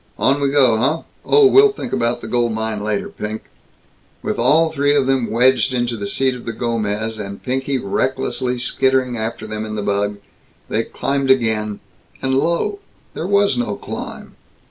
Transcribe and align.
On 0.17 0.41
we 0.41 0.49
go. 0.49 0.77
Huh? 0.77 1.01
Oh, 1.23 1.45
we'll 1.45 1.73
think 1.73 1.93
about 1.93 2.21
the 2.21 2.27
gold 2.27 2.53
mine 2.53 2.83
later, 2.83 3.07
Pink." 3.07 3.43
With 4.23 4.37
the 4.37 4.69
three 4.73 4.95
of 4.95 5.05
them 5.05 5.29
wedged 5.29 5.75
into 5.75 5.95
the 5.95 6.07
seat 6.07 6.33
of 6.33 6.45
the 6.45 6.53
Gomez, 6.53 7.19
and 7.19 7.43
Pinky 7.43 7.77
recklessly 7.77 8.57
skittering 8.57 9.15
after 9.15 9.45
them 9.45 9.63
in 9.63 9.75
the 9.75 9.83
bug, 9.83 10.17
they 10.69 10.85
climbed 10.85 11.29
again 11.29 11.81
and 12.19 12.33
lo! 12.39 12.79
there 13.13 13.27
was 13.27 13.59
no 13.59 13.75
climb! 13.75 14.35